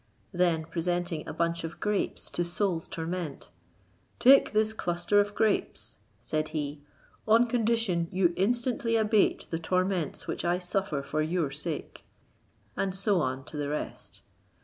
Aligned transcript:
Then, 0.31 0.65
presenting 0.65 1.27
a 1.27 1.31
bunch 1.33 1.63
of 1.63 1.79
grapes 1.79 2.31
to 2.31 2.43
Soul's 2.43 2.89
Torment, 2.89 3.51
"Take 4.17 4.51
this 4.51 4.73
cluster 4.73 5.19
of 5.19 5.35
grapes," 5.35 5.99
said 6.21 6.47
he, 6.47 6.81
"on 7.27 7.45
condition 7.45 8.07
you 8.11 8.33
instantly 8.35 8.95
abate 8.95 9.45
the 9.51 9.59
torments 9.59 10.25
which 10.25 10.43
I 10.43 10.57
suffer 10.57 11.03
for 11.03 11.21
your 11.21 11.51
sake;" 11.51 12.03
and 12.75 12.95
so 12.95 13.19
on 13.21 13.43
to 13.43 13.57
the 13.57 13.69
rest. 13.69 14.23